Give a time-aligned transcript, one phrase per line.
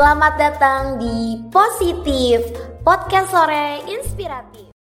[0.00, 2.40] Selamat datang di Positif,
[2.80, 4.72] podcast sore inspiratif.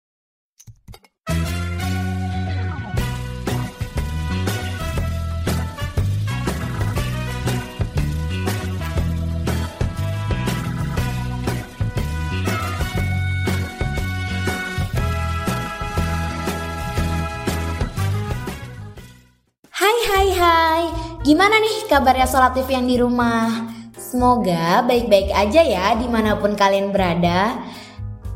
[19.67, 20.83] Hai hai hai,
[21.27, 23.78] gimana nih kabarnya solatif yang di rumah?
[24.09, 27.61] Semoga baik-baik aja ya di mana pun kalian berada.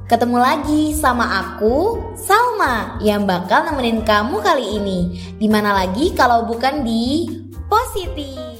[0.04, 5.16] Ketemu lagi sama aku, Salma Yang bakal nemenin kamu kali ini.
[5.40, 7.24] Di mana lagi kalau bukan di
[7.72, 8.52] Positif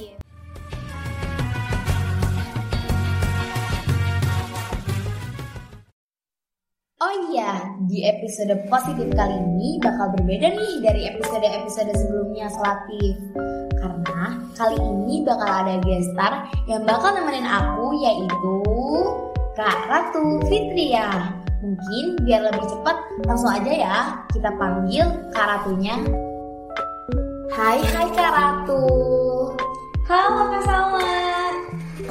[7.53, 13.13] Iya, di episode positif kali ini bakal berbeda nih dari episode-episode sebelumnya solatif
[13.77, 18.57] Karena kali ini bakal ada gestar yang bakal nemenin aku yaitu
[19.53, 21.29] Kak Ratu Fitria.
[21.61, 22.97] Mungkin biar lebih cepat
[23.29, 23.97] langsung aja ya
[24.33, 26.01] kita panggil Kak Ratunya.
[27.53, 28.81] Hai hai Kak Ratu.
[30.09, 31.05] Halo Kak Salma.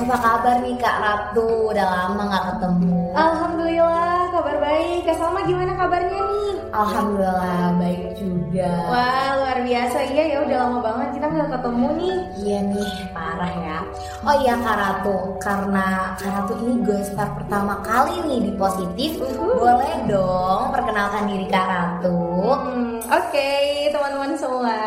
[0.07, 1.75] Apa kabar nih Kak Ratu?
[1.75, 3.11] Udah lama gak ketemu.
[3.19, 4.22] Alhamdulillah
[4.63, 6.55] baik Kak Salma gimana kabarnya nih?
[6.73, 12.17] Alhamdulillah baik juga Wah luar biasa iya ya udah lama banget kita nggak ketemu nih
[12.43, 13.79] Iya nih, parah ya.
[14.23, 19.21] Oh iya Kak Ratu, karena Kak Ratu ini gue star pertama kali nih di Positif,
[19.21, 19.59] Uhuh.
[19.59, 22.19] boleh dong perkenalkan diri Kak Ratu.
[22.57, 23.51] Hmm, Oke
[23.93, 24.79] teman-teman semua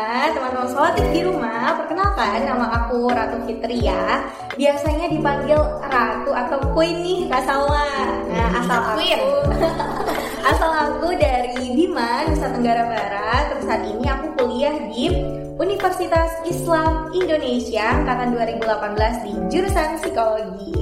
[0.66, 4.26] Teman-teman di rumah Perkenalkan nama aku Ratu Fitria
[4.58, 7.86] Biasanya dipanggil Ratu atau Queen nih Kak Salma
[8.26, 9.14] Nah asal Queen.
[9.14, 9.34] aku
[10.50, 13.50] Asal aku dari Bima, Nusa Tenggara Barat.
[13.50, 15.10] Terus saat ini aku kuliah di
[15.58, 20.78] Universitas Islam Indonesia Angkatan 2018 di jurusan Psikologi.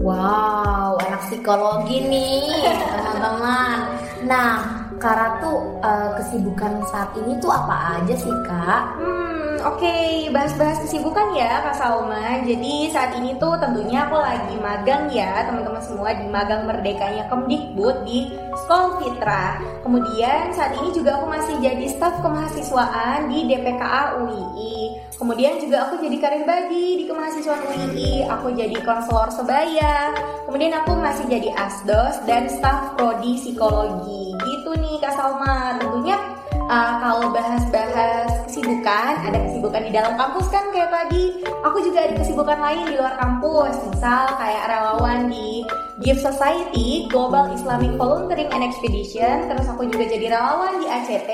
[0.00, 3.78] Wow, anak psikologi nih teman-teman.
[4.28, 9.00] Nah, Kak Ratu, eh, kesibukan saat ini tuh apa aja sih Kak?
[9.00, 12.44] Hmm, oke, bahas-bahas kesibukan ya Kak Salma.
[12.44, 18.04] Jadi saat ini tuh tentunya aku lagi magang ya teman-teman semua di magang merdekanya Kemdikbud
[18.04, 18.28] di
[18.60, 19.46] Sekolah Fitra.
[19.80, 25.00] Kemudian saat ini juga aku masih jadi staf kemahasiswaan di DPKA UII.
[25.16, 28.28] Kemudian juga aku jadi karir bagi di kemahasiswaan UII.
[28.36, 30.12] Aku jadi konselor sebaya.
[30.44, 34.36] Kemudian aku masih jadi asdos dan staf prodi psikologi.
[34.36, 35.78] Gitu nih Kak Salma.
[35.78, 36.18] Tentunya
[36.70, 41.42] Uh, kalau bahas-bahas kesibukan, ada kesibukan di dalam kampus kan kayak tadi.
[41.66, 45.66] Aku juga ada kesibukan lain di luar kampus, misal kayak relawan di
[46.06, 49.50] Gift Society, Global Islamic Volunteering and Expedition.
[49.50, 51.30] Terus aku juga jadi relawan di ACT.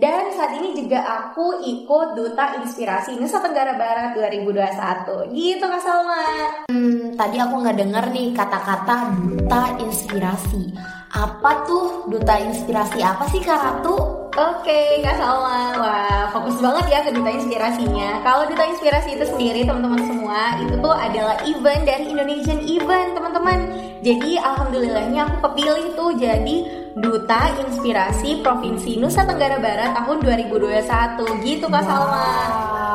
[0.00, 5.28] Dan saat ini juga aku ikut Duta Inspirasi Nusa Tenggara Barat 2021.
[5.36, 6.24] Gitu Kak Salma.
[6.72, 10.99] Hmm, tadi aku nggak denger nih kata-kata duta inspirasi.
[11.10, 14.20] Apa tuh duta inspirasi apa sih Kak Ratu?
[14.30, 15.74] Oke, Kak Salma.
[15.74, 18.22] Wah, fokus banget ya ke Duta Inspirasinya.
[18.22, 23.74] Kalau Duta Inspirasi itu sendiri, teman-teman semua, itu tuh adalah event dari Indonesian Event, teman-teman.
[24.06, 26.56] Jadi, alhamdulillahnya aku kepilih tuh jadi
[26.98, 31.46] Duta Inspirasi Provinsi Nusa Tenggara Barat tahun 2021.
[31.46, 32.26] Gitu, Kak Salma.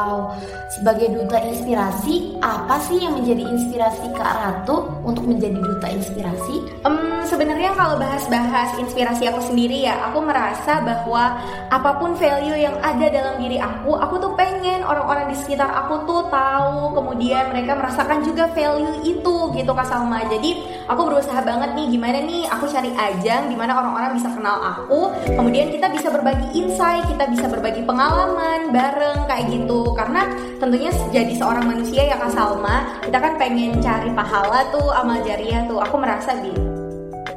[0.06, 0.38] Wow,
[0.70, 6.62] sebagai duta inspirasi, apa sih yang menjadi inspirasi Kak Ratu untuk menjadi duta inspirasi?
[6.86, 11.42] Em, sebenarnya kalau bahas-bahas inspirasi aku sendiri ya, aku merasa bahwa
[11.74, 16.06] apa pun value yang ada dalam diri aku, aku tuh pengen orang-orang di sekitar aku
[16.06, 20.22] tuh tahu, kemudian mereka merasakan juga value itu gitu Kak Salma.
[20.30, 24.58] Jadi aku berusaha banget nih gimana nih aku cari ajang di mana orang-orang bisa kenal
[24.58, 29.94] aku, kemudian kita bisa berbagi insight, kita bisa berbagi pengalaman bareng kayak gitu.
[29.94, 30.26] Karena
[30.58, 35.70] tentunya jadi seorang manusia ya Kak Salma, kita kan pengen cari pahala tuh, amal jariah
[35.70, 35.78] tuh.
[35.86, 36.76] Aku merasa gitu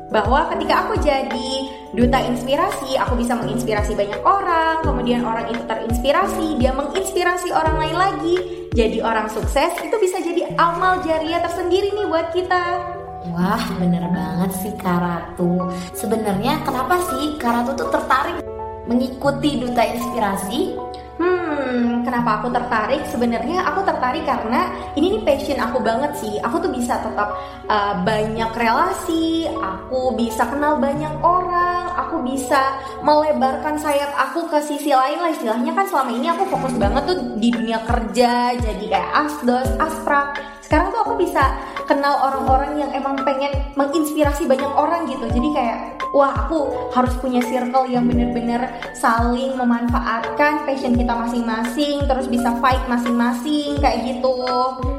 [0.09, 1.51] bahwa ketika aku jadi
[1.93, 7.97] duta inspirasi, aku bisa menginspirasi banyak orang, kemudian orang itu terinspirasi, dia menginspirasi orang lain
[7.97, 8.37] lagi,
[8.73, 12.98] jadi orang sukses, itu bisa jadi amal jariah tersendiri nih buat kita.
[13.27, 15.67] Wah, bener banget sih Kak Ratu.
[15.91, 18.39] Sebenarnya kenapa sih Kak Ratu tuh tertarik
[18.87, 20.79] mengikuti duta inspirasi?
[21.19, 23.03] Hmm, kenapa aku tertarik?
[23.11, 26.39] Sebenarnya aku tertarik karena ini nih passion aku banget sih.
[26.47, 27.35] Aku tuh bisa tetap
[27.67, 34.95] uh, banyak relasi, aku bisa kenal banyak orang, aku bisa melebarkan sayap aku ke sisi
[34.95, 39.11] lain lah istilahnya kan selama ini aku fokus banget tuh di dunia kerja, jadi kayak
[39.27, 40.39] asdos, asprak.
[40.69, 41.57] Sekarang tuh aku bisa
[41.89, 45.25] kenal orang-orang yang emang pengen menginspirasi banyak orang gitu.
[45.25, 52.29] Jadi kayak wah aku harus punya circle yang bener-bener saling memanfaatkan passion kita masing-masing terus
[52.29, 54.37] bisa fight masing-masing kayak gitu.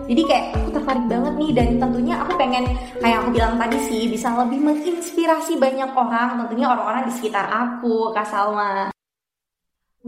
[0.09, 2.65] Jadi kayak aku tertarik banget nih dan tentunya aku pengen
[2.97, 6.41] kayak aku bilang tadi sih bisa lebih menginspirasi banyak orang.
[6.41, 8.89] Tentunya orang-orang di sekitar aku Kak Salma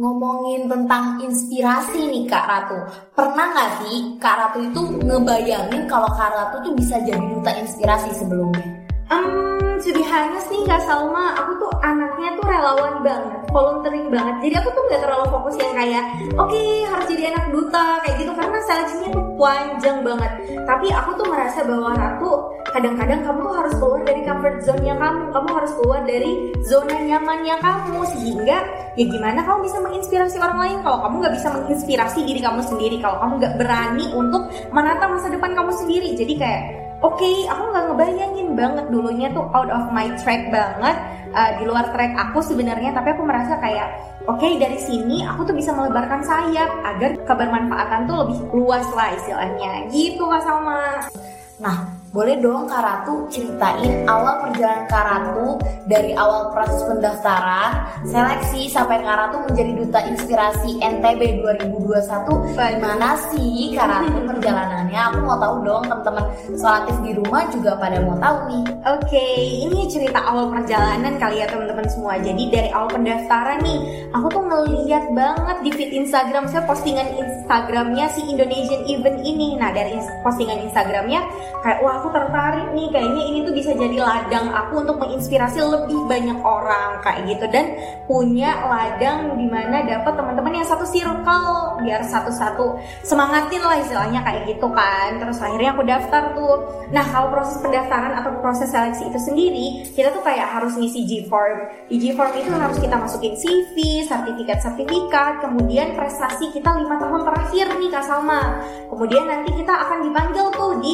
[0.01, 2.79] Ngomongin tentang inspirasi nih Kak Ratu
[3.13, 8.09] Pernah gak sih Kak Ratu itu ngebayangin kalau Kak Ratu tuh bisa jadi duta inspirasi
[8.17, 8.65] sebelumnya?
[9.13, 9.50] Um,
[9.91, 14.35] to be honest nih Kak Salma, aku tuh anaknya tuh relawan banget, volunteering banget.
[14.47, 16.03] Jadi aku tuh gak terlalu fokus yang kayak,
[16.39, 20.31] oke okay, harus jadi anak duta kayak gitu karena seleksinya tuh panjang banget.
[20.63, 22.31] Tapi aku tuh merasa bahwa Ratu
[22.71, 26.31] kadang-kadang kamu tuh harus keluar dari comfort zone-nya kamu, kamu harus keluar dari
[26.63, 28.57] zona nyamannya kamu sehingga
[28.95, 32.95] ya gimana kamu bisa menginspirasi orang lain kalau kamu nggak bisa menginspirasi diri kamu sendiri,
[33.03, 36.15] kalau kamu nggak berani untuk menata masa depan kamu sendiri.
[36.15, 40.97] Jadi kayak oke okay, aku nggak ngebayangin banget dulunya tuh out of my track banget
[41.33, 43.89] uh, di luar track aku sebenarnya tapi aku merasa kayak
[44.29, 49.13] oke okay, dari sini aku tuh bisa melebarkan sayap agar kebermanfaatan tuh lebih luas lah
[49.17, 49.89] istilahnya.
[49.89, 51.09] Gitu kak Salma.
[51.57, 55.55] Nah boleh dong Kak Ratu ceritain awal perjalanan Kak Ratu
[55.87, 62.51] dari awal proses pendaftaran, seleksi sampai Kak Ratu menjadi duta inspirasi NTB 2021.
[62.59, 64.99] Gimana sih Kak Ratu perjalanannya?
[65.07, 66.25] Aku mau tahu dong teman-teman
[66.59, 68.63] solatif di rumah juga pada mau tahu nih.
[68.91, 72.19] Oke, okay, ini cerita awal perjalanan kali ya teman-teman semua.
[72.19, 73.79] Jadi dari awal pendaftaran nih,
[74.11, 79.55] aku tuh ngeliat banget di feed Instagram saya postingan Instagramnya si Indonesian Event ini.
[79.55, 79.95] Nah dari
[80.27, 81.23] postingan Instagramnya
[81.63, 86.09] kayak wah aku tertarik nih kayaknya ini tuh bisa jadi ladang aku untuk menginspirasi lebih
[86.09, 87.45] banyak orang kayak gitu.
[87.53, 87.77] Dan
[88.09, 94.49] punya ladang di mana dapat teman-teman yang satu circle biar satu-satu semangatin lah istilahnya kayak
[94.49, 95.21] gitu kan.
[95.21, 96.55] Terus akhirnya aku daftar tuh.
[96.89, 101.85] Nah kalau proses pendaftaran atau proses seleksi itu sendiri kita tuh kayak harus ngisi G-form.
[101.85, 107.89] Di G-form itu harus kita masukin CV sertifikat-sertifikat kemudian prestasi kita lima tahun terakhir nih
[107.93, 108.57] Kak Salma.
[108.89, 110.93] Kemudian nanti kita akan dipanggil tuh di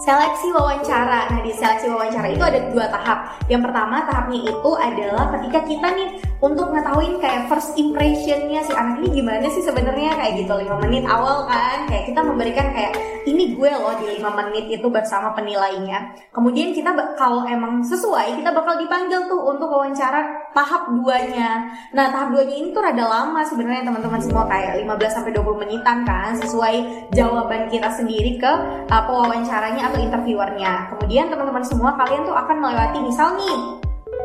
[0.00, 1.28] seleksi wawancara.
[1.28, 3.18] Nah, di seleksi wawancara itu ada dua tahap.
[3.52, 6.08] Yang pertama tahapnya itu adalah ketika kita nih
[6.40, 11.04] untuk ngetahuin kayak first impressionnya si anak ini gimana sih sebenarnya kayak gitu lima menit
[11.04, 12.96] awal kan kayak kita memberikan kayak
[13.28, 16.16] ini gue loh di lima menit itu bersama penilainya.
[16.32, 21.68] Kemudian kita kalau emang sesuai kita bakal dipanggil tuh untuk wawancara tahap duanya.
[21.92, 25.98] Nah tahap duanya ini tuh rada lama sebenarnya teman-teman semua kayak 15 sampai 20 menitan
[26.08, 26.74] kan sesuai
[27.12, 28.52] jawaban kita sendiri ke
[28.88, 30.94] uh, pewawancaranya atau interviewernya.
[30.94, 33.58] Kemudian teman-teman semua kalian tuh akan melewati misal nih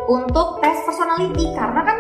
[0.06, 1.52] untuk tes personality.
[1.58, 1.98] Karena kan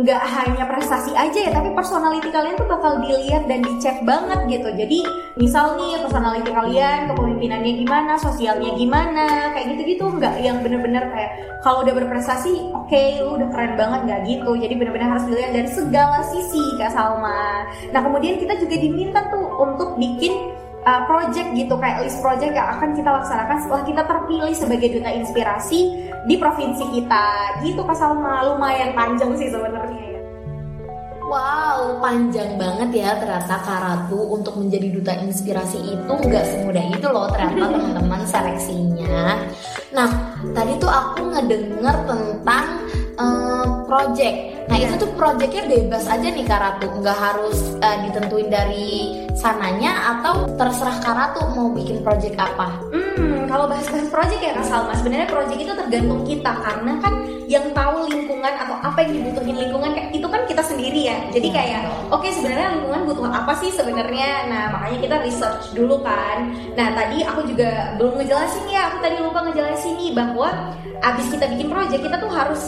[0.00, 4.68] nggak hanya prestasi aja ya tapi personality kalian tuh bakal dilihat dan dicek banget gitu.
[4.70, 4.98] Jadi
[5.36, 11.60] misal nih personality kalian kepemimpinannya gimana sosialnya gimana kayak gitu gitu nggak yang bener-bener kayak
[11.66, 14.50] kalau udah berprestasi oke okay, lu udah keren banget nggak gitu.
[14.56, 17.66] Jadi bener-bener harus dilihat dari segala sisi kak Salma.
[17.90, 20.54] Nah kemudian kita juga diminta tuh untuk bikin
[20.86, 25.10] uh, project gitu kayak list project yang akan kita laksanakan setelah kita terpilih sebagai duta
[25.10, 25.80] inspirasi
[26.28, 27.26] di provinsi kita.
[27.64, 28.44] Gitu Kak Salma.
[28.44, 30.10] Lumayan panjang sih sebenarnya
[31.30, 37.30] Wow, panjang banget ya ternyata Karatu untuk menjadi duta inspirasi itu nggak semudah itu loh
[37.30, 39.38] ternyata teman-teman seleksinya.
[39.94, 40.10] Nah,
[40.50, 42.66] tadi tuh aku ngedenger tentang
[43.90, 44.36] project.
[44.70, 50.46] Nah itu tuh projectnya bebas aja nih Karatu, nggak harus uh, ditentuin dari sananya atau
[50.54, 52.78] terserah Karatu mau bikin project apa.
[52.94, 57.14] Hmm, kalau bahas-bahas project ya Kak Salma, sebenarnya project itu tergantung kita karena kan
[57.50, 61.18] yang tahu lingkungan atau apa yang dibutuhin lingkungan itu kan kita sendiri ya.
[61.34, 61.80] Jadi iya, kayak
[62.14, 64.46] oke okay, sebenarnya lingkungan butuh apa sih sebenarnya?
[64.46, 66.54] Nah makanya kita research dulu kan.
[66.78, 71.50] Nah tadi aku juga belum ngejelasin ya aku tadi lupa ngejelasin nih bahwa abis kita
[71.50, 72.62] bikin project kita tuh harus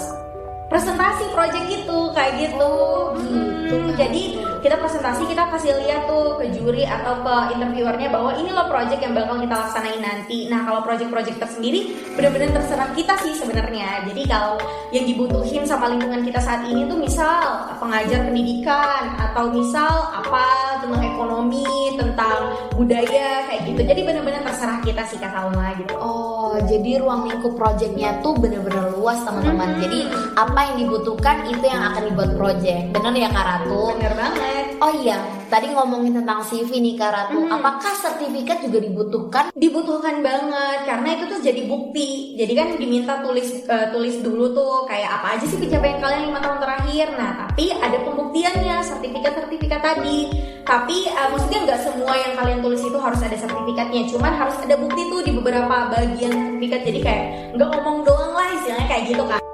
[0.73, 2.73] presentasi project itu kayak gitu.
[3.21, 3.77] Gitu.
[3.77, 4.23] Hmm, jadi
[4.63, 9.05] kita presentasi kita kasih lihat tuh ke juri atau ke interviewernya bahwa ini loh project
[9.05, 10.49] yang bakal kita laksanain nanti.
[10.49, 14.07] Nah kalau project-project tersendiri benar-benar terserah kita sih sebenarnya.
[14.09, 14.57] Jadi kalau
[14.95, 21.03] yang dibutuhin sama lingkungan kita saat ini tuh misal pengajar pendidikan atau misal apa tentang
[21.07, 22.39] ekonomi, tentang
[22.75, 23.81] budaya kayak gitu.
[23.87, 25.95] Jadi benar-benar terserah kita sih Kak Salma gitu.
[25.97, 29.79] Oh jadi ruang lingkup projectnya tuh benar-benar luas teman-teman.
[29.79, 29.81] Hmm.
[29.83, 30.01] Jadi
[30.37, 34.93] apa yang dibutuhkan itu yang akan dibuat project bener ya Kak Ratu bener banget oh
[35.03, 35.19] iya
[35.53, 37.45] tadi ngomongin tentang CV nih Kak Ratu.
[37.45, 37.53] Hmm.
[37.61, 39.53] Apakah sertifikat juga dibutuhkan?
[39.53, 44.89] dibutuhkan banget karena itu tuh jadi bukti jadi kan diminta tulis eh, tulis dulu tuh
[44.89, 49.81] kayak apa aja sih pencapaian kalian lima tahun terakhir nah tapi ada pembuktiannya sertifikat sertifikat
[49.85, 50.33] tadi
[50.65, 54.75] tapi eh, maksudnya nggak semua yang kalian tulis itu harus ada sertifikatnya cuman harus ada
[54.75, 59.25] bukti tuh di beberapa bagian sertifikat jadi kayak nggak ngomong doang lah istilahnya kayak gitu
[59.29, 59.52] kan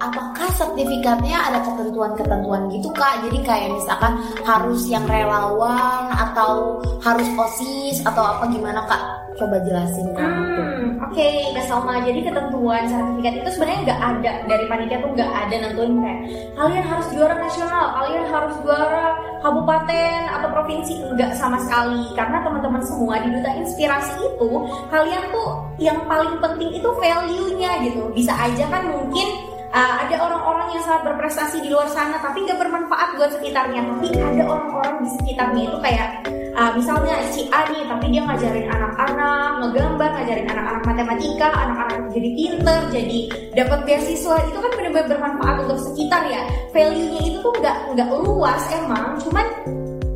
[0.00, 3.20] Apakah sertifikatnya ada ketentuan-ketentuan gitu Kak?
[3.28, 4.16] Jadi kayak misalkan
[4.48, 9.28] harus yang relawan atau harus OSIS atau apa gimana Kak?
[9.36, 10.24] Coba jelasin Kak.
[10.24, 12.00] Hmm, oke, Kak Salma.
[12.00, 16.20] Jadi ketentuan sertifikat itu sebenarnya nggak ada dari panitia tuh nggak ada nentuin kayak
[16.56, 19.06] kalian harus juara nasional, kalian harus juara
[19.44, 22.08] kabupaten atau provinsi nggak sama sekali.
[22.16, 24.50] Karena teman-teman semua di duta inspirasi itu
[24.88, 28.08] kalian tuh yang paling penting itu value-nya gitu.
[28.16, 32.58] Bisa aja kan mungkin uh, ada orang-orang yang sangat berprestasi di luar sana tapi nggak
[32.58, 33.80] bermanfaat buat sekitarnya.
[33.86, 36.08] Tapi ada orang-orang di sekitarnya itu kayak
[36.54, 42.28] uh, misalnya si A nih tapi dia ngajarin anak-anak ngegambar ngajarin anak-anak matematika anak-anak jadi
[42.34, 43.18] pinter jadi
[43.54, 44.36] dapat beasiswa.
[44.50, 46.42] Itu kan benar-benar bermanfaat untuk sekitar ya.
[46.74, 49.18] Value-nya itu tuh nggak nggak luas emang.
[49.22, 49.46] Cuman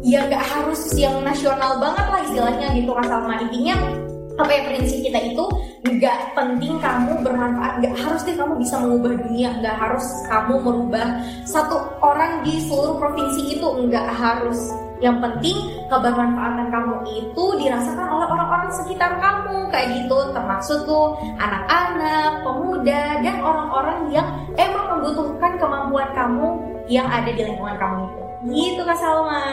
[0.04, 4.03] ya nggak harus yang nasional banget lah istilahnya gitu kan sama intinya
[4.34, 5.44] apa ya prinsip kita itu
[5.84, 11.06] nggak penting kamu bermanfaat nggak harus deh kamu bisa mengubah dunia nggak harus kamu merubah
[11.44, 14.72] satu orang di seluruh provinsi itu nggak harus.
[15.02, 15.58] Yang penting
[15.92, 20.18] kebermanfaatan kamu itu dirasakan oleh orang-orang sekitar kamu kayak gitu.
[20.32, 26.48] Termasuk tuh anak-anak pemuda dan orang-orang yang emang membutuhkan kemampuan kamu
[26.88, 28.22] yang ada di lingkungan kamu itu.
[28.44, 29.44] Gitu kak Salma.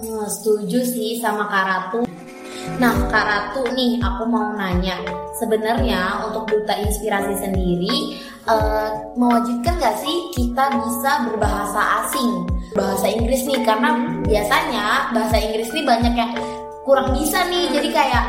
[0.00, 2.15] Hmm, setuju sih sama Kak Ratu.
[2.76, 4.98] Nah, Kak Ratu nih, aku mau nanya.
[5.38, 12.44] Sebenarnya untuk duta inspirasi sendiri, eh, mewajibkan nggak sih kita bisa berbahasa asing?
[12.74, 16.32] Bahasa Inggris nih, karena biasanya bahasa Inggris nih banyak yang
[16.84, 17.72] kurang bisa nih.
[17.72, 18.24] Jadi kayak,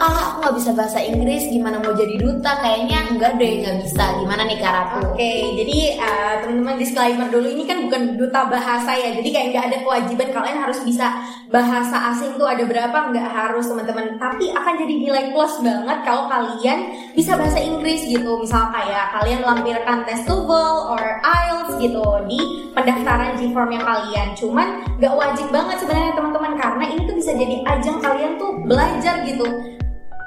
[0.00, 2.56] ah aku nggak bisa bahasa Inggris, gimana mau jadi duta?
[2.64, 4.04] Kayaknya enggak deh, nggak bisa.
[4.16, 5.12] Gimana nih Kak Ratu?
[5.12, 7.44] Oke, jadi uh, teman-teman disclaimer dulu.
[7.44, 11.20] Ini kan bukan duta bahasa ya, jadi kayak nggak ada kewajiban kalian harus bisa
[11.52, 16.24] bahasa asing tuh ada berapa nggak harus teman-teman, tapi akan jadi nilai plus banget kalau
[16.32, 16.78] kalian
[17.12, 22.40] bisa bahasa Inggris gitu, misal kayak kalian lampirkan tes TOEFL or IELTS gitu di
[22.72, 26.52] pendaftaran G-formnya kalian, cuman nggak wajib banget sebenarnya teman-teman.
[26.56, 29.44] Karena ini tuh bisa jadi ajang kalian tuh belajar gitu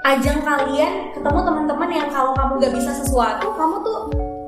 [0.04, 4.00] ajang kalian ketemu teman-teman yang kalau kamu gak bisa sesuatu kamu tuh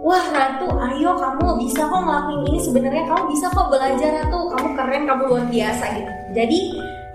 [0.04, 4.68] wah Ratu ayo kamu bisa kok ngelakuin ini sebenarnya kamu bisa kok belajar Ratu kamu
[4.76, 6.60] keren kamu luar biasa gitu jadi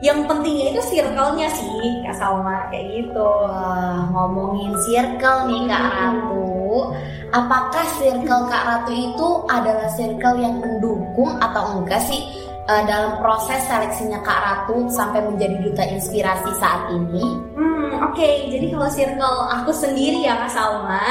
[0.00, 5.92] yang pentingnya itu circle-nya sih Kak Salma kayak gitu Wah, ngomongin circle nih Kak Hmm.
[5.92, 6.49] Ratu.
[7.37, 12.25] Apakah circle Kak Ratu itu adalah circle yang mendukung atau enggak sih
[12.64, 17.37] eh, dalam proses seleksinya Kak Ratu sampai menjadi duta inspirasi saat ini?
[17.52, 17.70] Hmm,
[18.09, 18.30] oke.
[18.49, 21.04] Jadi kalau circle aku sendiri ya Kak Salma,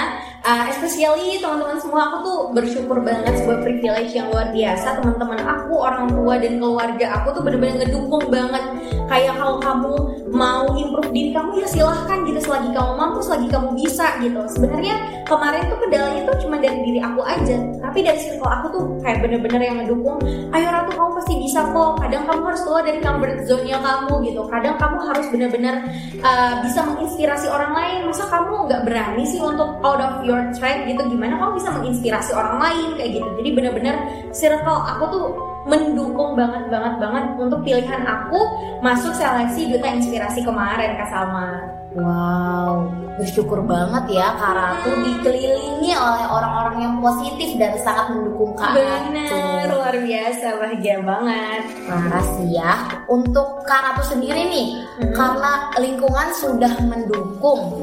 [0.50, 4.98] uh, especially teman-teman semua aku tuh bersyukur banget sebuah privilege yang luar biasa.
[5.01, 8.63] Teman-teman aku, orang tua dan keluarga aku tuh bener-bener ngedukung banget.
[9.10, 9.94] Kayak kalau kamu
[10.29, 14.41] mau improve diri kamu ya silahkan gitu selagi kamu mampu, selagi kamu bisa gitu.
[14.58, 18.84] Sebenarnya kemarin tuh kendalanya tuh cuma dari diri aku aja, tapi dari circle aku tuh
[19.01, 20.18] kayak bener-bener yang ngedukung.
[20.53, 21.91] Ayo Ratu kamu pasti bisa kok.
[22.01, 24.41] Kadang kamu harus keluar dari comfort zone-nya kamu gitu.
[24.50, 25.75] Kadang kamu harus bener-bener
[26.22, 28.00] uh, bisa menginspirasi orang lain.
[28.10, 31.01] Masa kamu nggak berani sih untuk out of your track gitu?
[31.08, 33.27] Gimana kamu bisa menginspirasi orang lain kayak gitu?
[33.39, 33.96] Jadi bener-bener
[34.31, 35.25] circle aku tuh
[35.67, 38.39] mendukung banget banget banget untuk pilihan aku
[38.79, 41.50] masuk seleksi duta inspirasi kemarin Kak Salma.
[41.89, 42.86] Wow,
[43.17, 49.74] bersyukur banget ya Kak Ratu dikelilingi oleh orang-orang yang positif dan sangat mendukung Kak Ratu.
[49.74, 51.62] luar biasa, bahagia banget.
[51.89, 52.74] Parah sih ya.
[53.10, 54.67] Untuk Kak Ratu sendiri nih,
[55.01, 55.13] Hmm.
[55.17, 57.81] karena lingkungan sudah mendukung.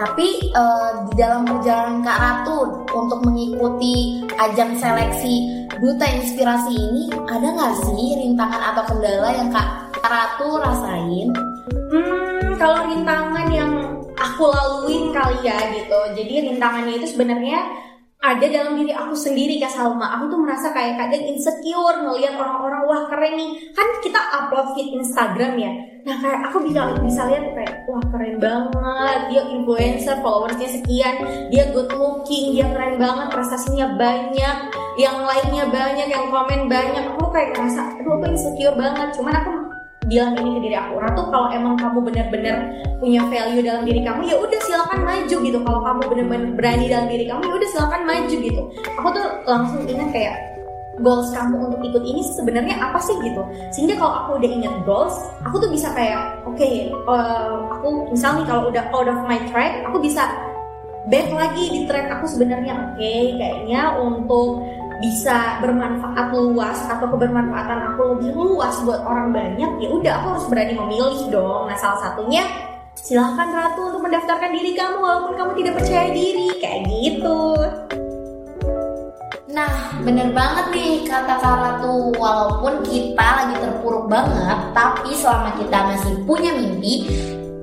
[0.00, 7.52] Tapi eh, di dalam perjalanan Kak Ratu untuk mengikuti ajang seleksi duta inspirasi ini, ada
[7.52, 11.28] nggak sih rintangan atau kendala yang Kak Ratu rasain?
[11.92, 13.72] Hmm, kalau rintangan yang
[14.16, 16.00] aku laluin kali ya gitu.
[16.16, 17.60] Jadi rintangannya itu sebenarnya
[18.20, 20.12] ada dalam diri aku sendiri Kak Salma.
[20.20, 23.50] Aku tuh merasa kayak kadang insecure ngelihat orang-orang wah keren nih.
[23.72, 25.72] Kan kita upload feed Instagram ya.
[26.04, 29.20] Nah kayak aku bisa bisa lihat kayak wah keren banget.
[29.32, 31.16] Dia influencer, followersnya sekian.
[31.48, 34.56] Dia good looking, dia keren banget, prestasinya banyak.
[35.00, 37.04] Yang lainnya banyak, yang komen banyak.
[37.16, 39.16] Aku kayak aduh aku insecure banget.
[39.16, 39.59] Cuman aku
[40.08, 40.96] bilang ini ke diri aku.
[40.96, 42.56] Ratu kalau emang kamu benar-benar
[42.96, 45.58] punya value dalam diri kamu ya udah silakan maju gitu.
[45.60, 48.62] Kalau kamu benar-benar berani dalam diri kamu ya udah silakan maju gitu.
[48.96, 50.36] Aku tuh langsung ingat kayak
[51.00, 53.42] goals kamu untuk ikut ini sebenarnya apa sih gitu.
[53.72, 57.88] Sehingga kalau aku udah inget goals aku tuh bisa kayak oke okay, uh, eh, aku
[58.12, 60.28] misalnya kalau udah out of my track aku bisa
[61.08, 62.92] back lagi di track aku sebenarnya.
[62.92, 64.64] Oke okay, kayaknya untuk
[65.00, 70.46] bisa bermanfaat luas atau kebermanfaatan aku lebih luas buat orang banyak ya udah aku harus
[70.52, 72.44] berani memilih dong nah salah satunya
[73.00, 77.40] silahkan ratu untuk mendaftarkan diri kamu walaupun kamu tidak percaya diri kayak gitu
[79.50, 82.14] Nah, bener banget nih kata Kak Ratu.
[82.14, 87.10] Walaupun kita lagi terpuruk banget, tapi selama kita masih punya mimpi,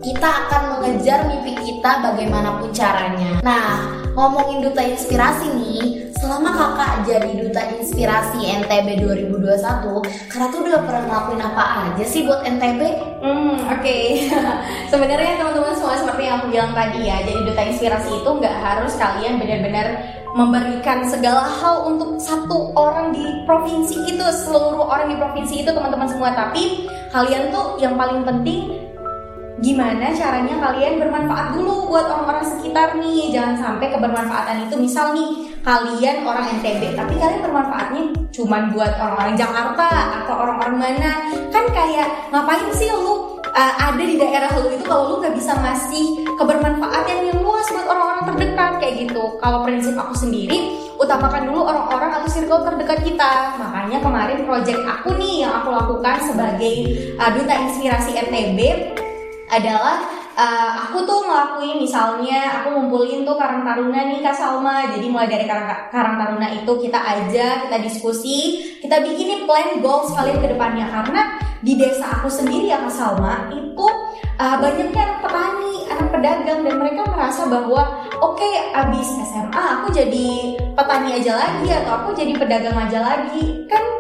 [0.04, 3.40] kita akan mengejar mimpi kita bagaimanapun caranya.
[3.40, 10.82] Nah, ngomongin duta inspirasi nih, selama kakak jadi duta inspirasi NTB 2021, kakak tuh udah
[10.82, 12.82] pernah ngelakuin apa aja sih buat NTB?
[13.22, 13.78] Hmm, oke.
[13.78, 14.26] Okay.
[14.92, 18.98] Sebenarnya teman-teman semua seperti yang aku bilang tadi ya, jadi duta inspirasi itu nggak harus
[18.98, 19.88] kalian benar-benar
[20.34, 26.10] memberikan segala hal untuk satu orang di provinsi itu, seluruh orang di provinsi itu teman-teman
[26.10, 26.34] semua.
[26.34, 28.87] Tapi kalian tuh yang paling penting
[29.58, 33.34] gimana caranya kalian bermanfaat dulu buat orang-orang sekitar nih?
[33.34, 39.34] Jangan sampai kebermanfaatan itu misal nih kalian orang NTB tapi kalian bermanfaatnya cuma buat orang-orang
[39.34, 39.88] Jakarta
[40.22, 41.12] atau orang-orang mana?
[41.50, 45.58] Kan kayak ngapain sih lu uh, ada di daerah lu itu kalau lu nggak bisa
[45.58, 48.72] ngasih kebermanfaatan yang luas buat orang-orang terdekat?
[48.78, 49.24] Kayak gitu.
[49.42, 53.58] Kalau prinsip aku sendiri utamakan dulu orang-orang atau circle terdekat kita.
[53.58, 56.76] Makanya kemarin project aku nih yang aku lakukan sebagai
[57.18, 58.60] uh, duta inspirasi NTB
[59.48, 60.04] adalah
[60.36, 64.92] uh, aku tuh ngelakuin misalnya aku ngumpulin tuh Karang Taruna nih Kak Salma.
[64.92, 68.40] Jadi mulai dari Karang, Karang Taruna itu kita aja, kita diskusi,
[68.84, 71.22] kita bikinin plan goals kalian ke depannya karena
[71.64, 73.88] di desa aku sendiri ya Kak Salma itu
[74.38, 77.82] uh, banyaknya anak petani, anak pedagang dan mereka merasa bahwa
[78.22, 83.66] oke okay, abis SMA aku jadi petani aja lagi atau aku jadi pedagang aja lagi
[83.66, 83.97] kan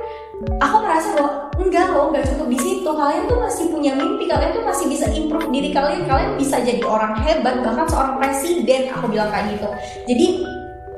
[0.61, 2.89] aku merasa bahwa enggak loh enggak cukup di situ.
[2.89, 4.29] Kalian tuh masih punya mimpi.
[4.29, 6.05] Kalian tuh masih bisa improve diri kalian.
[6.05, 8.93] Kalian bisa jadi orang hebat bahkan seorang presiden.
[8.93, 9.69] Aku bilang kayak gitu.
[10.05, 10.27] Jadi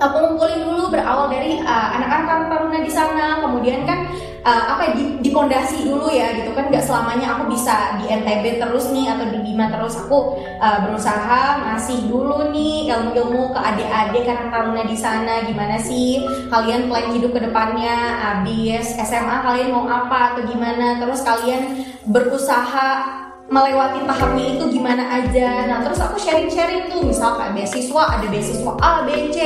[0.08, 3.44] ngumpulin dulu berawal dari uh, anak-anak taruna di sana.
[3.44, 4.08] Kemudian kan
[4.48, 6.72] uh, apa ya, di, di pondasi dulu ya gitu kan.
[6.72, 10.00] Nggak selamanya aku bisa di NTB terus nih atau di Bima terus.
[10.00, 15.44] Aku uh, berusaha ngasih dulu nih ilmu-ilmu ke adik-adik karena taruna di sana.
[15.44, 17.98] Gimana sih kalian plan hidup ke depannya?
[18.24, 20.98] Habis SMA kalian mau apa atau gimana?
[21.04, 25.66] Terus kalian berusaha melewati tahapnya itu gimana aja.
[25.66, 29.38] Nah terus aku sharing-sharing tuh, misal kayak beasiswa, ada beasiswa A, B, C,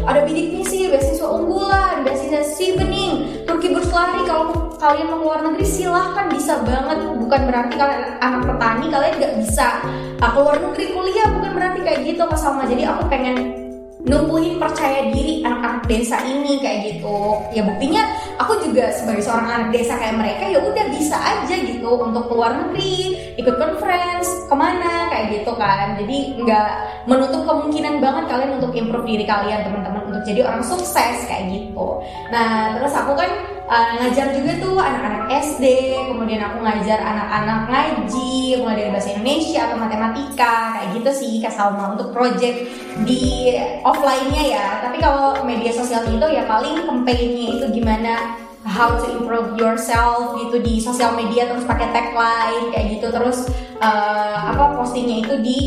[0.00, 4.24] ada bidik misi, beasiswa unggulan, beasiswa si bening, Turki berselari.
[4.24, 7.04] Kalau kalian mau keluar negeri silahkan bisa banget.
[7.20, 9.84] Bukan berarti kalian anak petani kalian nggak bisa
[10.24, 12.64] uh, keluar negeri kuliah, bukan berarti kayak gitu Mas Salma.
[12.64, 13.59] Jadi aku pengen
[14.04, 17.36] numbuhin percaya diri anak-anak desa ini kayak gitu.
[17.52, 18.02] Ya buktinya
[18.40, 22.56] aku juga sebagai seorang anak desa kayak mereka ya udah bisa aja gitu untuk keluar
[22.56, 26.00] negeri ikut conference ke mana kayak gitu kan.
[26.00, 26.70] Jadi nggak
[27.08, 32.00] menutup kemungkinan banget kalian untuk improve diri kalian teman-teman untuk jadi orang sukses kayak gitu.
[32.32, 33.30] Nah terus aku kan
[33.70, 35.64] uh, ngajar juga tuh anak-anak SD
[36.10, 41.54] kemudian aku ngajar anak-anak ngaji mulai dari bahasa Indonesia atau matematika kayak gitu sih Kak
[41.54, 42.66] Salma untuk project
[43.06, 43.54] di
[43.86, 44.66] offline-nya ya.
[44.82, 48.34] Tapi kalau media sosial itu ya paling campaign-nya itu gimana
[48.66, 53.08] how to improve yourself gitu di sosial media terus pakai tagline kayak gitu.
[53.14, 53.46] Terus
[53.78, 55.58] uh, apa postingnya itu di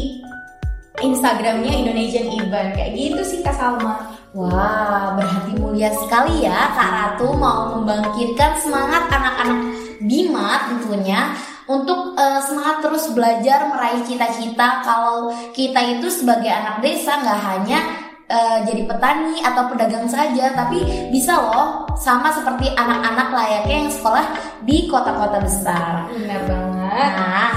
[1.04, 7.38] Instagramnya Indonesian Event kayak gitu sih Kak Salma Wah, berhati mulia sekali ya Kak Ratu
[7.38, 9.60] mau membangkitkan semangat anak-anak
[10.02, 11.38] Bima tentunya
[11.70, 17.80] untuk uh, semangat terus belajar meraih cita-cita kalau kita itu sebagai anak desa nggak hanya
[18.28, 24.26] uh, jadi petani atau pedagang saja tapi bisa loh sama seperti anak-anak layaknya yang sekolah
[24.66, 26.10] di kota-kota besar.
[26.12, 27.10] Benar banget.
[27.16, 27.52] Nah,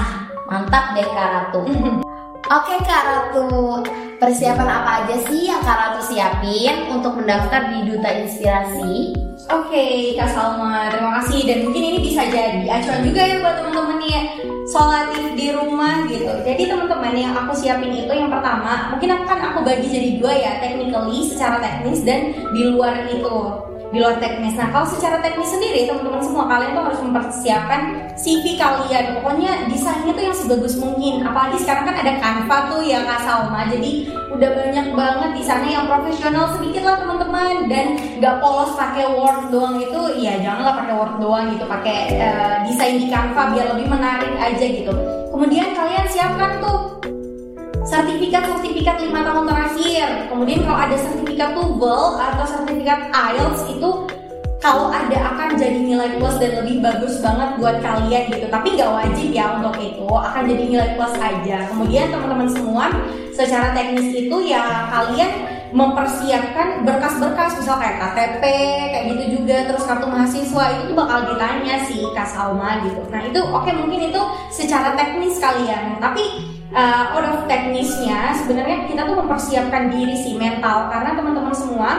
[0.47, 1.61] mantap deh Kak Ratu.
[2.45, 3.81] Oke Kak Ratu,
[4.21, 9.17] persiapan apa aja sih yang Kak Ratu siapin untuk mendaftar di Duta Inspirasi?
[9.49, 13.97] Oke Kak Salma, terima kasih dan mungkin ini bisa jadi acuan juga ya buat teman-teman
[14.05, 14.21] nih
[14.69, 16.29] sholatif di rumah gitu.
[16.45, 20.51] Jadi teman-teman yang aku siapin itu yang pertama, mungkin akan aku bagi jadi dua ya,
[20.61, 23.37] technically secara teknis dan di luar itu
[23.91, 24.55] di luar teknis.
[24.59, 27.81] Nah, kalau secara teknis sendiri, teman-teman semua kalian tuh harus mempersiapkan
[28.19, 29.05] CV kalian.
[29.19, 31.23] Pokoknya desainnya tuh yang sebagus mungkin.
[31.23, 33.61] Apalagi sekarang kan ada Canva tuh ya Kak Salma.
[33.71, 39.05] Jadi udah banyak banget di sana yang profesional sedikit lah teman-teman dan nggak polos pakai
[39.07, 40.01] Word doang itu.
[40.19, 44.65] Ya janganlah pakai Word doang gitu, pakai uh, desain di Canva biar lebih menarik aja
[44.67, 44.91] gitu.
[45.31, 46.96] Kemudian kalian siapkan tuh
[47.87, 50.07] sertifikat-sertifikat lima tahun terakhir.
[50.27, 53.89] Kemudian kalau ada sertifikat TOEFL atau sertifikat IELTS itu
[54.57, 58.45] kalau ada akan jadi nilai plus dan lebih bagus banget buat kalian gitu.
[58.51, 60.07] Tapi nggak wajib ya untuk itu.
[60.11, 61.57] Akan jadi nilai plus aja.
[61.71, 62.91] Kemudian teman-teman semua
[63.31, 65.31] secara teknis itu ya kalian
[65.71, 67.61] mempersiapkan berkas-berkas.
[67.61, 68.43] Misal kayak KTP
[68.91, 69.57] kayak gitu juga.
[69.71, 72.99] Terus kartu mahasiswa itu tuh bakal ditanya sih Kak Salma gitu.
[73.13, 74.21] Nah itu oke okay, mungkin itu
[74.51, 76.01] secara teknis kalian.
[76.01, 80.91] Tapi uh, out of teknisnya sebenarnya kita tuh mempersiapkan diri sih mental.
[80.91, 81.89] Karena teman-teman semua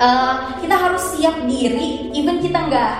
[0.00, 2.92] uh, kita harus siap diri even kita nggak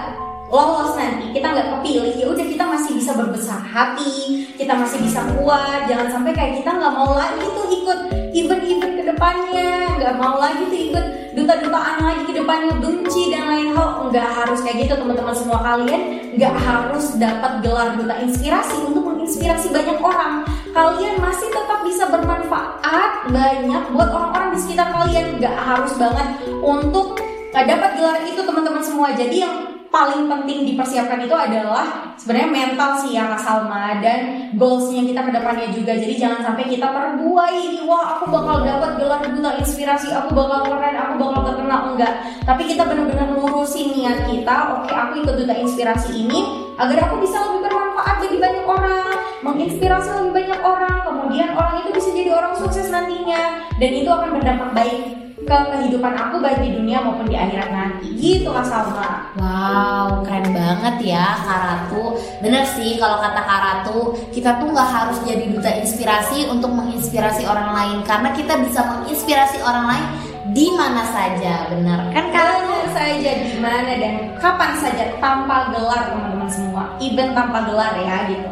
[0.53, 5.21] lolos nanti kita nggak kepilih ya udah kita masih bisa berbesar hati kita masih bisa
[5.35, 5.91] kuat.
[5.91, 7.99] Jangan sampai kayak kita nggak mau lagi tuh ikut
[8.35, 11.05] event-event ke depannya nggak mau lagi tuh ikut
[11.35, 14.15] duta-dutaan lagi ke depannya benci dan lain hal.
[14.15, 16.03] Nggak harus kayak gitu teman-teman semua kalian.
[16.39, 23.31] Nggak harus dapat gelar duta inspirasi untuk menginspirasi banyak orang kalian masih tetap bisa bermanfaat
[23.31, 25.39] banyak buat orang-orang di sekitar kalian.
[25.39, 26.29] Nggak harus banget
[26.61, 27.23] untuk
[27.55, 29.15] dapat gelar itu teman-teman semua.
[29.15, 29.55] Jadi yang
[29.95, 35.31] paling penting dipersiapkan itu adalah sebenarnya mental sih ya Kak Salma dan goalsnya kita ke
[35.31, 35.95] depannya juga.
[35.95, 40.67] Jadi jangan sampai kita terbuai ini wah aku bakal dapat gelar duta inspirasi aku bakal
[40.67, 41.81] keren aku bakal terkenal.
[41.95, 42.13] Enggak.
[42.43, 44.83] Tapi kita benar-benar ngurusin niat kita.
[44.83, 50.09] Oke aku ikut duta inspirasi ini agar aku bisa lebih bermanfaat bagi banyak orang menginspirasi
[50.19, 53.67] lebih banyak orang kemudian orang itu bisa jadi orang sukses nantinya.
[53.79, 58.17] Dan itu akan berdampak baik ke kehidupan aku baik di dunia maupun di akhirat nanti.
[58.17, 62.17] Gitu Kak Salma Wow keren banget ya Kak Ratu.
[62.41, 67.45] Bener sih kalau kata Kak Ratu Kita tuh nggak harus jadi duta inspirasi untuk menginspirasi
[67.45, 67.99] orang lain.
[68.09, 70.07] Karena kita bisa menginspirasi orang lain
[70.55, 76.14] di mana saja bener kan Kak Ratu saja di mana dan kapan saja tanpa gelar
[76.14, 76.95] teman-teman semua.
[77.03, 78.49] Even tanpa gelar ya gitu.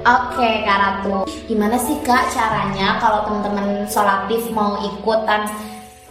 [0.00, 5.44] Oke Kak Ratu, gimana sih Kak caranya kalau teman-teman solatif mau ikutan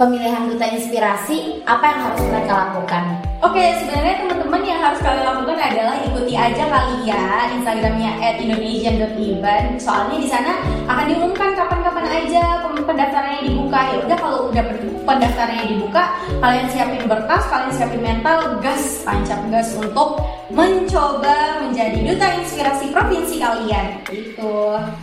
[0.03, 3.03] pemilihan duta inspirasi, apa yang harus mereka lakukan?
[3.39, 8.11] Oke, okay, sebenarnya teman-teman yang harus kalian lakukan adalah ikuti aja kali ya Instagramnya
[8.43, 9.79] @indonesian.event.
[9.79, 10.59] Soalnya di sana
[10.91, 13.79] akan diumumkan kapan-kapan aja pendaftarannya dibuka.
[13.79, 14.63] Ya udah kalau udah
[15.07, 16.03] pendaftarannya dibuka,
[16.43, 20.19] kalian siapin berkas, kalian siapin mental, gas, tancap gas untuk
[20.51, 24.03] mencoba menjadi duta inspirasi provinsi kalian.
[24.07, 24.55] Gitu.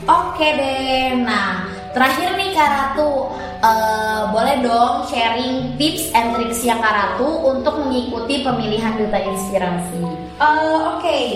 [0.05, 1.17] Oke deh.
[1.25, 7.29] Nah, terakhir nih Kak Ratu uh, boleh dong sharing tips and tricks yang Kak Ratu
[7.50, 10.03] untuk mengikuti pemilihan duta inspirasi.
[10.38, 11.26] Uh, Oke, okay.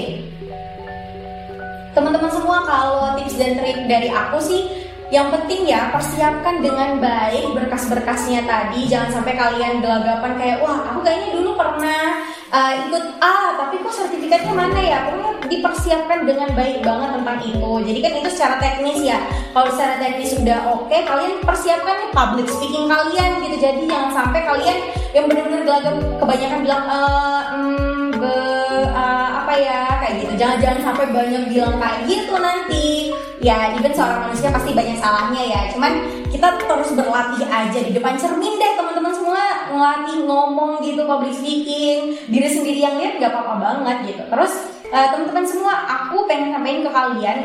[1.93, 4.84] teman-teman semua kalau tips dan trik dari aku sih
[5.15, 8.91] yang penting ya persiapkan dengan baik berkas-berkasnya tadi.
[8.91, 13.95] Jangan sampai kalian gelagapan kayak wah aku kayaknya dulu pernah uh, ikut A tapi kok
[13.95, 14.99] sertifikatnya mana ya?
[15.07, 17.71] Pokoknya dipersiapkan dengan baik banget tentang itu.
[17.87, 19.19] Jadi kan itu secara teknis ya.
[19.55, 23.57] Kalau secara teknis sudah oke okay, kalian persiapkan public speaking kalian gitu.
[23.63, 24.79] Jadi jangan sampai kalian
[25.15, 29.81] yang benar-benar gelagap kebanyakan bilang uh, mm, uh, apa ya?
[30.03, 30.33] Kayak gitu.
[30.43, 32.54] Jangan jangan sampai banyak bilang kayak gitu nanti
[33.45, 35.61] ya even seorang manusia pasti banyak salahnya ya.
[35.77, 35.93] Cuman
[36.33, 38.17] kita terus berlatih aja di depan.
[38.17, 39.69] Cermin deh teman-teman semua.
[39.69, 42.17] Ngelatih ngomong gitu public speaking.
[42.33, 44.23] Diri sendiri yang lihat nggak apa-apa banget gitu.
[44.33, 44.53] Terus
[44.89, 47.39] uh, teman-teman semua aku pengen sampaikan ke kalian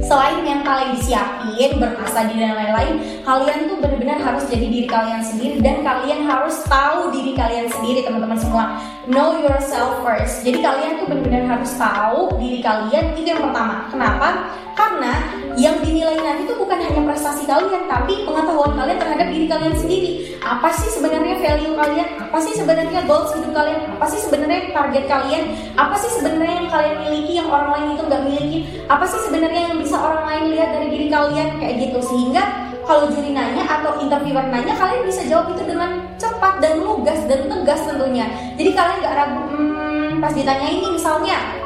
[0.00, 2.94] selain mental yang disiapin berkas tadi dan lain-lain
[3.26, 8.00] kalian tuh benar-benar harus jadi diri kalian sendiri dan kalian harus tahu diri kalian sendiri
[8.00, 8.80] teman-teman semua.
[9.04, 10.40] Know yourself first.
[10.46, 13.12] Jadi kalian tuh benar-benar harus tahu diri kalian.
[13.18, 13.92] Itu yang pertama.
[13.92, 14.28] Kenapa
[14.74, 15.12] karena
[15.54, 20.10] yang dinilai nanti itu bukan hanya prestasi kalian tapi pengetahuan kalian terhadap diri kalian sendiri.
[20.42, 22.08] Apa sih sebenarnya value kalian?
[22.20, 23.80] Apa sih sebenarnya goals hidup kalian?
[23.96, 25.44] Apa sih sebenarnya target kalian?
[25.78, 28.58] Apa sih sebenarnya yang kalian miliki yang orang lain itu nggak miliki?
[28.90, 31.48] Apa sih sebenarnya yang bisa orang lain lihat dari diri kalian?
[31.62, 31.98] Kayak gitu.
[32.02, 32.42] Sehingga
[32.84, 37.48] kalau juri nanya atau interviewer nanya kalian bisa jawab itu dengan cepat dan lugas dan
[37.48, 38.28] tegas tentunya.
[38.60, 41.63] Jadi kalian nggak ragu hmm, pas ditanya ini misalnya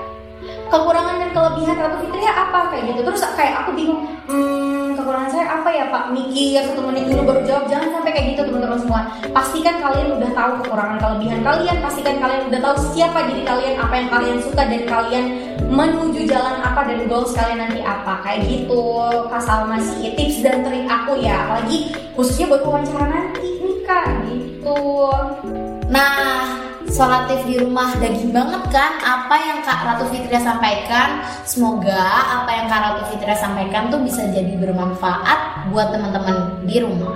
[0.68, 2.60] kekurangan dan kelebihan Ratu Fitri ya apa?
[2.72, 3.00] Kayak gitu.
[3.08, 6.04] Terus kayak aku bingung hmm, kekurangan saya apa ya Pak?
[6.12, 9.00] Mikir satu menit dulu baru jawab jangan sampai kayak gitu teman-teman semua.
[9.32, 11.76] Pastikan kalian udah tahu kekurangan kelebihan kalian.
[11.80, 15.24] Pastikan kalian udah tahu siapa diri kalian apa yang kalian suka dan kalian
[15.68, 18.12] menuju jalan apa dan goals kalian nanti apa.
[18.22, 18.82] Kayak gitu.
[19.32, 21.48] Kak Salma sih tips dan trik aku ya.
[21.48, 24.06] Apalagi khususnya buat wawancara nanti nih Kak.
[24.28, 24.80] Gitu.
[25.88, 28.96] Nah Solatif di rumah daging banget kan?
[29.04, 31.20] Apa yang Kak Ratu Fitria sampaikan?
[31.44, 32.00] Semoga
[32.40, 37.12] apa yang Kak Ratu Fitria sampaikan tuh bisa jadi bermanfaat buat teman-teman di rumah.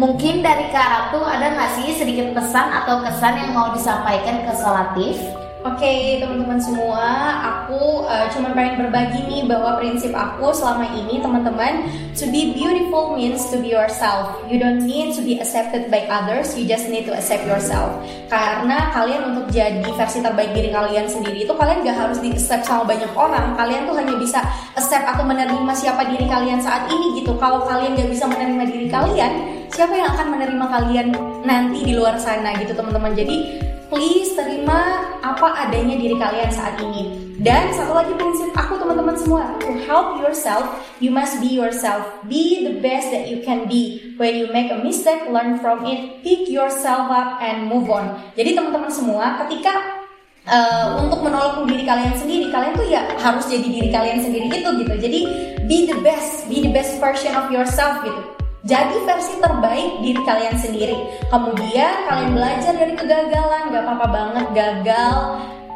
[0.00, 4.52] Mungkin dari Kak Ratu ada nggak sih sedikit pesan atau kesan yang mau disampaikan ke
[4.56, 5.20] Solatif?
[5.66, 7.02] Oke okay, teman-teman semua,
[7.42, 13.18] aku uh, cuma pengen berbagi nih bahwa prinsip aku selama ini teman-teman to be beautiful
[13.18, 14.38] means to be yourself.
[14.46, 17.98] You don't need to be accepted by others, you just need to accept yourself.
[18.30, 22.62] Karena kalian untuk jadi versi terbaik diri kalian sendiri itu kalian gak harus di accept
[22.62, 23.58] sama banyak orang.
[23.58, 24.46] Kalian tuh hanya bisa
[24.78, 27.34] accept atau menerima siapa diri kalian saat ini gitu.
[27.42, 31.06] Kalau kalian gak bisa menerima diri kalian, siapa yang akan menerima kalian
[31.42, 33.18] nanti di luar sana gitu teman-teman.
[33.18, 37.34] Jadi please terima apa adanya diri kalian saat ini.
[37.36, 42.02] Dan satu lagi prinsip aku teman-teman semua, to help yourself, you must be yourself.
[42.26, 44.16] Be the best that you can be.
[44.16, 48.16] When you make a mistake, learn from it, pick yourself up and move on.
[48.34, 50.00] Jadi teman-teman semua, ketika
[50.48, 54.70] uh, untuk menolong diri kalian sendiri, kalian tuh ya harus jadi diri kalian sendiri itu
[54.80, 54.94] gitu.
[54.96, 55.20] Jadi
[55.68, 58.35] be the best, be the best version of yourself gitu
[58.66, 61.22] jadi versi terbaik diri kalian sendiri.
[61.30, 65.18] Kemudian kalian belajar dari kegagalan, gak apa-apa banget gagal.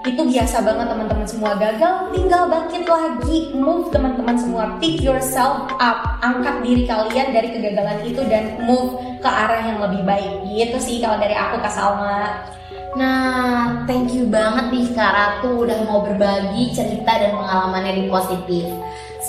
[0.00, 6.18] Itu biasa banget teman-teman semua gagal, tinggal bangkit lagi, move teman-teman semua, pick yourself up,
[6.24, 10.32] angkat diri kalian dari kegagalan itu dan move ke arah yang lebih baik.
[10.48, 12.48] Gitu sih kalau dari aku Kak Salma.
[12.96, 18.66] Nah, thank you banget nih Kak Ratu udah mau berbagi cerita dan pengalamannya di positif.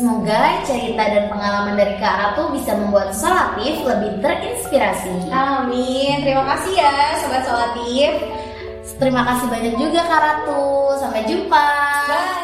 [0.01, 5.29] Semoga cerita dan pengalaman dari Kak Ratu bisa membuat Solatif lebih terinspirasi.
[5.29, 6.25] Amin.
[6.25, 8.09] Terima kasih ya Sobat Solatif.
[8.97, 10.97] Terima kasih banyak juga Kak Ratu.
[10.97, 11.69] Sampai jumpa.
[12.09, 12.41] Bye.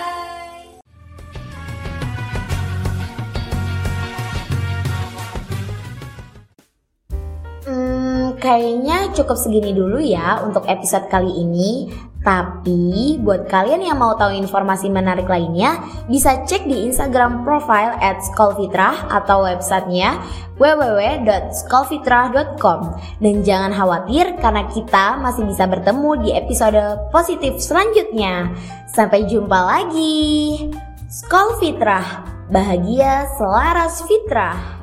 [8.37, 11.89] kayaknya cukup segini dulu ya untuk episode kali ini.
[12.27, 15.79] Tapi buat kalian yang mau tahu informasi menarik lainnya,
[16.11, 20.19] bisa cek di Instagram profile at Skolfitrah atau websitenya
[20.59, 22.79] www.skolfitrah.com.
[23.23, 28.51] Dan jangan khawatir karena kita masih bisa bertemu di episode positif selanjutnya.
[28.91, 30.67] Sampai jumpa lagi.
[31.07, 34.76] Skolfitrah, bahagia selaras fitrah.